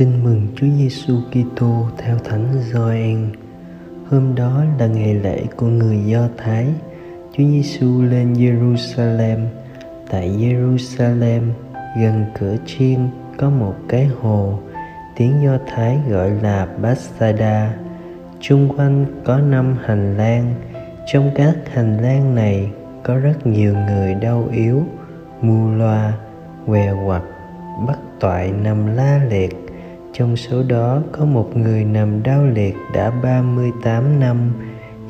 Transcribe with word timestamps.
Tin 0.00 0.24
mừng 0.24 0.46
Chúa 0.56 0.66
Giêsu 0.78 1.14
Kitô 1.30 1.88
theo 1.98 2.18
Thánh 2.18 2.46
Gioan. 2.72 3.32
Hôm 4.10 4.34
đó 4.34 4.64
là 4.78 4.86
ngày 4.86 5.14
lễ 5.14 5.42
của 5.56 5.66
người 5.66 5.98
Do 6.06 6.28
Thái. 6.36 6.66
Chúa 7.32 7.44
Giêsu 7.44 8.02
lên 8.02 8.32
Jerusalem. 8.32 9.38
Tại 10.10 10.28
Jerusalem, 10.28 11.42
gần 12.00 12.24
cửa 12.38 12.56
chiên 12.66 12.98
có 13.38 13.50
một 13.50 13.74
cái 13.88 14.06
hồ, 14.20 14.58
tiếng 15.16 15.32
Do 15.44 15.58
Thái 15.66 15.98
gọi 16.10 16.30
là 16.30 16.66
Bethsaida. 16.82 17.74
Chung 18.40 18.68
quanh 18.76 19.06
có 19.24 19.38
năm 19.38 19.76
hành 19.84 20.16
lang. 20.16 20.54
Trong 21.06 21.30
các 21.34 21.54
hành 21.72 21.98
lang 21.98 22.34
này 22.34 22.70
có 23.02 23.16
rất 23.16 23.46
nhiều 23.46 23.74
người 23.74 24.14
đau 24.14 24.48
yếu, 24.52 24.82
mù 25.42 25.70
loa, 25.70 26.12
què 26.66 26.92
quặt, 27.06 27.22
bắt 27.86 27.98
toại 28.20 28.52
nằm 28.52 28.96
la 28.96 29.20
liệt 29.30 29.69
trong 30.12 30.36
số 30.36 30.62
đó 30.62 31.02
có 31.12 31.24
một 31.24 31.56
người 31.56 31.84
nằm 31.84 32.22
đau 32.22 32.46
liệt 32.46 32.74
đã 32.94 33.10
38 33.10 34.20
năm. 34.20 34.36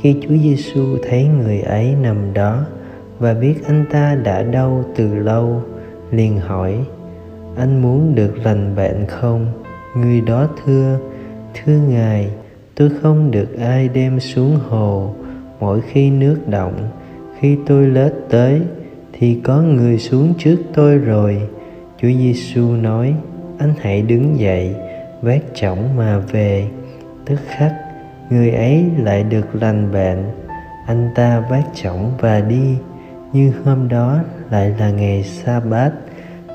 Khi 0.00 0.16
Chúa 0.22 0.36
Giêsu 0.42 0.96
thấy 1.08 1.24
người 1.24 1.60
ấy 1.60 1.94
nằm 2.02 2.34
đó 2.34 2.64
và 3.18 3.34
biết 3.34 3.54
anh 3.66 3.84
ta 3.90 4.14
đã 4.24 4.42
đau 4.42 4.84
từ 4.96 5.14
lâu, 5.14 5.62
liền 6.10 6.38
hỏi: 6.38 6.74
"Anh 7.56 7.82
muốn 7.82 8.14
được 8.14 8.38
lành 8.44 8.76
bệnh 8.76 9.06
không?" 9.06 9.46
Người 9.96 10.20
đó 10.20 10.48
thưa: 10.64 10.98
"Thưa 11.54 11.78
Ngài, 11.88 12.30
tôi 12.74 12.90
không 13.02 13.30
được 13.30 13.58
ai 13.58 13.88
đem 13.88 14.20
xuống 14.20 14.56
hồ 14.68 15.14
mỗi 15.60 15.80
khi 15.80 16.10
nước 16.10 16.36
động, 16.46 16.74
khi 17.38 17.56
tôi 17.66 17.86
lết 17.86 18.12
tới 18.30 18.60
thì 19.12 19.40
có 19.44 19.62
người 19.62 19.98
xuống 19.98 20.34
trước 20.38 20.56
tôi 20.74 20.98
rồi." 20.98 21.48
Chúa 22.02 22.08
Giêsu 22.08 22.72
nói: 22.72 23.14
"Anh 23.58 23.74
hãy 23.78 24.02
đứng 24.02 24.38
dậy." 24.38 24.74
Vác 25.22 25.42
chổng 25.54 25.96
mà 25.96 26.18
về. 26.18 26.66
Tức 27.26 27.40
khắc, 27.46 27.74
người 28.30 28.50
ấy 28.50 28.84
lại 28.98 29.22
được 29.22 29.54
lành 29.54 29.92
bệnh. 29.92 30.24
Anh 30.86 31.10
ta 31.14 31.40
vác 31.50 31.64
chổng 31.74 32.10
và 32.18 32.40
đi 32.40 32.76
như 33.32 33.52
hôm 33.64 33.88
đó 33.88 34.18
lại 34.50 34.74
là 34.78 34.90
ngày 34.90 35.22
sa 35.22 35.60
bát 35.60 35.90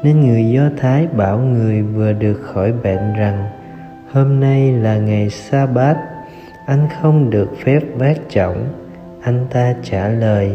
nên 0.04 0.20
người 0.22 0.50
do 0.50 0.70
thái 0.78 1.08
bảo 1.08 1.40
người 1.40 1.82
vừa 1.82 2.14
được 2.14 2.42
khỏi 2.44 2.72
bệnh 2.72 3.14
rằng, 3.14 3.50
hôm 4.12 4.40
nay 4.40 4.72
là 4.72 4.98
ngày 4.98 5.30
sa 5.30 5.66
bát 5.66 5.98
anh 6.66 6.88
không 7.02 7.30
được 7.30 7.50
phép 7.64 7.80
vác 7.96 8.18
chổng. 8.30 8.58
Anh 9.22 9.46
ta 9.50 9.76
trả 9.84 10.08
lời, 10.08 10.52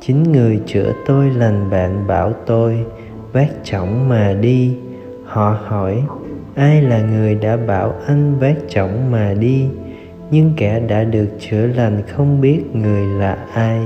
chính 0.00 0.22
người 0.22 0.60
chữa 0.66 0.92
tôi 1.06 1.30
lành 1.30 1.70
bệnh 1.70 2.06
bảo 2.06 2.32
tôi 2.46 2.84
vác 3.32 3.48
chổng 3.62 4.08
mà 4.08 4.32
đi. 4.40 4.76
Họ 5.24 5.58
hỏi 5.64 6.02
ai 6.56 6.82
là 6.82 7.00
người 7.00 7.34
đã 7.34 7.56
bảo 7.56 7.94
anh 8.06 8.38
vác 8.38 8.56
chổng 8.68 9.10
mà 9.10 9.34
đi 9.34 9.68
nhưng 10.30 10.52
kẻ 10.56 10.80
đã 10.80 11.04
được 11.04 11.28
chữa 11.40 11.66
lành 11.66 12.02
không 12.08 12.40
biết 12.40 12.60
người 12.74 13.06
là 13.06 13.38
ai 13.52 13.80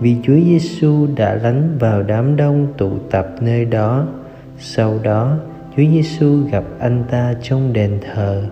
vì 0.00 0.16
Chúa 0.22 0.34
Giêsu 0.34 1.06
đã 1.16 1.34
lánh 1.34 1.78
vào 1.78 2.02
đám 2.02 2.36
đông 2.36 2.66
tụ 2.78 2.90
tập 3.10 3.28
nơi 3.40 3.64
đó. 3.64 4.06
Sau 4.58 4.98
đó, 5.02 5.36
Chúa 5.76 5.82
Giêsu 5.82 6.36
gặp 6.50 6.64
anh 6.78 7.04
ta 7.10 7.34
trong 7.42 7.72
đền 7.72 7.98
thờ. 8.14 8.42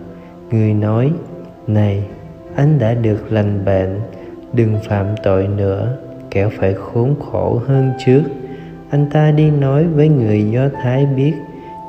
Người 0.51 0.73
nói: 0.73 1.11
"Này, 1.67 2.03
anh 2.55 2.79
đã 2.79 2.93
được 2.93 3.31
lành 3.31 3.65
bệnh, 3.65 3.99
đừng 4.53 4.77
phạm 4.83 5.05
tội 5.23 5.47
nữa, 5.47 5.97
kẻo 6.31 6.49
phải 6.59 6.73
khốn 6.73 7.15
khổ 7.19 7.61
hơn 7.67 7.91
trước." 8.05 8.23
Anh 8.89 9.05
ta 9.09 9.31
đi 9.31 9.51
nói 9.51 9.87
với 9.87 10.09
người 10.09 10.51
Do 10.51 10.69
Thái 10.83 11.05
biết 11.05 11.33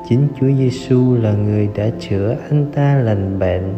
chính 0.09 0.27
Chúa 0.39 0.49
Giêsu 0.57 1.15
là 1.15 1.33
người 1.33 1.69
đã 1.75 1.89
chữa 1.99 2.37
anh 2.49 2.71
ta 2.75 2.95
lành 2.95 3.39
bệnh. 3.39 3.73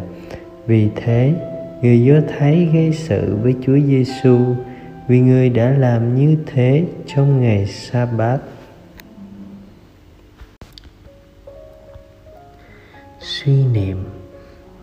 Vì 0.66 0.88
thế, 0.96 1.34
người 1.82 2.04
Do 2.04 2.14
Thái 2.28 2.68
gây 2.74 2.92
sự 2.92 3.36
với 3.42 3.54
Chúa 3.66 3.78
Giêsu 3.86 4.38
vì 5.08 5.20
người 5.20 5.50
đã 5.50 5.70
làm 5.70 6.14
như 6.14 6.36
thế 6.46 6.84
trong 7.06 7.40
ngày 7.40 7.66
sa 7.66 8.06
bát. 8.06 8.38
Suy 13.20 13.64
niệm 13.64 14.04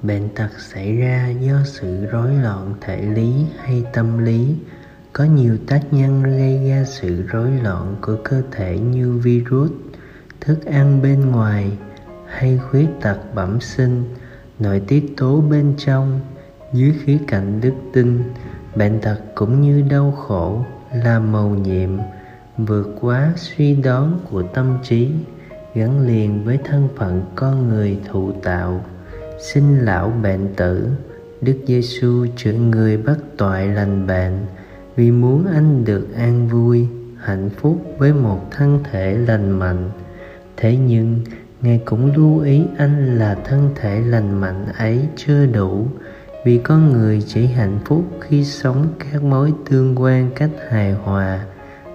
Bệnh 0.04 0.30
tật 0.36 0.50
xảy 0.60 0.98
ra 0.98 1.30
do 1.42 1.56
sự 1.66 2.06
rối 2.06 2.34
loạn 2.34 2.74
thể 2.81 3.02
lý 3.02 3.34
hay 3.58 3.84
tâm 3.94 4.25
lý 4.25 4.56
có 5.14 5.24
nhiều 5.24 5.58
tác 5.68 5.81
nhân 5.92 6.24
gây 6.24 6.70
ra 6.70 6.84
sự 6.84 7.22
rối 7.22 7.52
loạn 7.64 7.96
của 8.02 8.16
cơ 8.24 8.42
thể 8.52 8.80
như 8.80 9.12
virus 9.12 9.72
thức 10.46 10.66
ăn 10.66 11.02
bên 11.02 11.31
ngoài 11.31 11.72
hay 12.28 12.58
khuyết 12.58 12.88
tật 13.02 13.18
bẩm 13.36 13.62
sinh, 13.62 14.04
nội 14.59 14.81
tiết 14.88 15.14
tố 15.18 15.42
bên 15.42 15.74
trong, 15.78 16.20
dưới 16.74 16.94
khía 17.04 17.18
cạnh 17.28 17.62
đức 17.62 17.74
tin, 17.94 18.24
bệnh 18.76 19.00
tật 19.02 19.18
cũng 19.36 19.62
như 19.62 19.84
đau 19.90 20.12
khổ, 20.12 20.66
là 21.04 21.20
màu 21.20 21.50
nhiệm, 21.50 21.90
vượt 22.58 22.96
quá 23.02 23.34
suy 23.36 23.76
đoán 23.76 24.20
của 24.31 24.44
tâm 24.44 24.78
trí, 24.84 25.12
gắn 25.76 26.08
liền 26.08 26.44
với 26.44 26.60
thân 26.64 26.90
phận 26.96 27.22
con 27.36 27.70
người 27.70 28.00
thụ 28.12 28.31
tạo. 28.31 28.86
Sinh 29.40 29.86
lão 29.86 30.14
bệnh 30.24 30.54
tử, 30.56 30.88
đức 31.42 31.58
giêsu 31.68 32.25
chữa 32.36 32.54
người 32.54 32.98
bất 32.98 33.18
toại 33.38 33.68
lành 33.68 34.08
bệnh 34.08 34.46
vì 34.96 35.12
muốn 35.12 35.46
anh 35.54 35.86
được 35.86 36.08
an 36.16 36.48
vui, 36.48 36.88
hạnh 37.18 37.50
phúc 37.58 37.81
với 37.98 38.14
một 38.14 38.52
thân 38.52 38.80
thể 38.92 39.18
lành 39.18 39.52
mạnh 39.52 39.90
thế 40.58 40.78
nhưng, 40.78 41.19
ngài 41.62 41.81
cũng 41.86 42.14
lưu 42.16 42.40
ý 42.40 42.66
anh 42.78 43.19
là 43.19 43.36
thân 43.46 43.69
thể 43.75 44.00
lành 44.00 44.41
mạnh 44.41 44.66
ấy 44.78 45.08
chưa 45.16 45.46
đủ, 45.46 45.88
vì 46.46 46.58
con 46.58 46.91
người 46.91 47.24
chỉ 47.28 47.46
hạnh 47.46 47.80
phúc 47.86 48.03
khi 48.22 48.46
sống 48.46 48.88
các 49.00 49.24
mối 49.24 49.53
tương 49.69 50.02
quan 50.02 50.30
cách 50.36 50.50
hài 50.69 50.92
hòa 50.92 51.46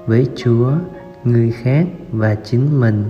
với 0.07 0.27
chúa, 0.37 0.73
người 1.25 1.51
khác 1.51 1.87
và 2.13 2.35
chính 2.35 2.81
mình. 2.81 3.05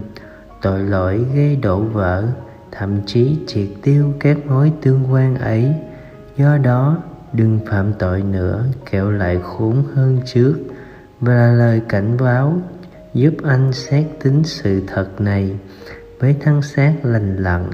Tội 0.63 0.81
lỗi 0.81 1.25
gây 1.35 1.57
đổ 1.57 1.81
vỡ, 1.81 2.25
thậm 2.73 3.01
chí 3.07 3.39
triệt 3.47 3.69
tiêu 3.83 4.13
các 4.21 4.47
mối 4.47 4.73
tương 4.83 5.13
quan 5.13 5.35
ấy. 5.35 5.75
Do 6.37 6.59
đó, 6.59 7.03
đừng 7.33 7.59
phạm 7.67 7.93
tội 7.99 8.23
nữa 8.23 8.65
kẹo 8.91 9.11
lại 9.11 9.41
khốn 9.43 9.83
hơn 9.95 10.19
trước. 10.25 10.55
Và 11.21 11.35
là 11.35 11.53
lời 11.53 11.81
cảnh 11.89 12.17
báo 12.21 12.61
giúp 13.19 13.35
anh 13.45 13.73
xét 13.73 14.07
tính 14.23 14.43
sự 14.45 14.83
thật 14.87 15.21
này. 15.21 15.59
Với 16.21 16.37
thân 16.41 16.63
xác 16.63 16.95
lành 17.03 17.37
lặn, 17.37 17.71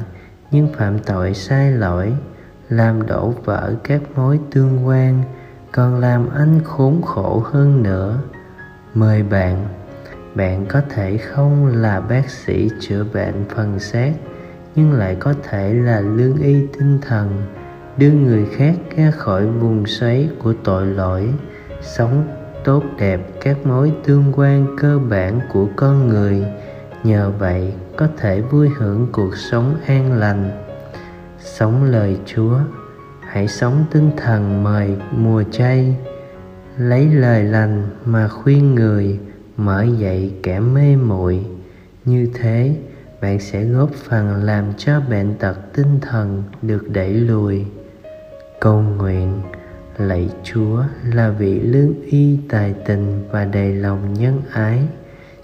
nhưng 0.51 0.69
phạm 0.73 0.99
tội 0.99 1.35
sai 1.35 1.73
lỗi, 1.73 2.13
làm 2.69 3.07
đổ 3.07 3.35
vỡ 3.45 3.75
các 3.85 4.01
mối 4.15 4.41
tương 4.51 4.87
quan, 4.87 5.23
còn 5.73 6.01
làm 6.01 6.31
anh 6.31 6.61
khốn 6.65 7.03
khổ 7.03 7.43
hơn 7.45 7.83
nữa. 7.83 8.19
Mời 8.95 9.23
bạn 9.23 9.69
bạn 10.35 10.67
có 10.69 10.81
thể 10.91 11.17
không 11.17 11.67
là 11.67 12.01
bác 12.01 12.31
sĩ 12.31 12.71
chữa 12.81 13.05
bệnh 13.15 13.45
phần 13.55 13.79
xác 13.79 14.13
nhưng 14.75 14.93
lại 14.93 15.17
có 15.21 15.35
thể 15.43 15.75
là 15.75 16.01
lương 16.01 16.37
y 16.37 16.67
tinh 16.79 16.99
thần, 17.03 17.43
đưa 17.97 18.11
người 18.11 18.47
khác 18.57 18.75
ra 18.97 19.11
khỏi 19.11 19.47
vùng 19.47 19.87
xoáy 19.87 20.29
của 20.43 20.55
tội 20.65 20.87
lỗi, 20.87 21.29
sống 21.83 22.29
tốt 22.65 22.85
đẹp, 22.99 23.21
các 23.41 23.67
mối 23.67 23.93
tương 24.05 24.33
quan 24.37 24.77
cơ 24.81 24.99
bản 24.99 25.41
của 25.53 25.69
con 25.77 26.09
người. 26.09 26.45
Nhờ 27.05 27.33
vậy, 27.39 27.73
có 27.97 28.09
thể 28.17 28.41
vui 28.41 28.69
hưởng 28.69 29.07
cuộc 29.13 29.37
sống 29.37 29.75
an 29.87 30.13
lành. 30.13 30.51
Sống 31.39 31.85
lời 31.85 32.19
chúa, 32.27 32.59
hãy 33.21 33.49
sống 33.49 33.85
tinh 33.91 34.11
thần 34.17 34.63
mời 34.63 34.97
mùa 35.11 35.43
chay. 35.43 35.97
Lấy 36.79 37.09
lời 37.09 37.45
lành 37.45 37.89
mà 38.05 38.29
khuyên 38.29 38.75
người, 38.75 39.19
mở 39.57 39.87
dậy 39.99 40.35
kẻ 40.43 40.61
mê 40.61 40.97
muội. 40.97 41.45
Như 42.05 42.29
thế, 42.35 42.77
bạn 43.21 43.41
sẽ 43.41 43.65
góp 43.65 43.91
phần 43.91 44.45
làm 44.45 44.65
cho 44.77 45.01
bệnh 45.11 45.35
tật 45.35 45.57
tinh 45.75 46.01
thần 46.01 46.43
được 46.63 46.91
đẩy 46.91 47.15
lùi. 47.15 47.65
Cầu 48.61 48.81
nguyện 48.81 49.43
lạy 49.99 50.29
chúa 50.45 50.83
là 51.05 51.31
vị 51.31 51.61
lương 51.61 52.03
y 52.03 52.39
tài 52.49 52.75
tình 52.87 53.25
và 53.31 53.45
đầy 53.45 53.75
lòng 53.75 54.15
nhân 54.15 54.43
ái. 54.53 54.81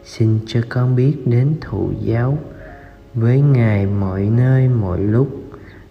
Xin 0.04 0.38
cho 0.46 0.60
con 0.68 0.96
biết 0.96 1.16
đến 1.26 1.54
thụ 1.60 1.92
giáo 2.00 2.38
với 3.14 3.40
ngài 3.40 3.86
mọi 3.86 4.22
nơi 4.22 4.68
mọi 4.68 5.00
lúc, 5.00 5.28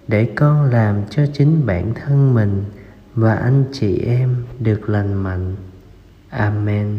để 0.07 0.29
con 0.35 0.63
làm 0.63 1.01
cho 1.09 1.23
chính 1.33 1.65
bản 1.65 1.93
thân 1.93 2.33
mình 2.33 2.63
và 3.15 3.35
anh 3.35 3.63
chị 3.71 3.97
em 3.97 4.35
được 4.59 4.89
lành 4.89 5.13
mạnh. 5.13 5.55
Amen. 6.29 6.97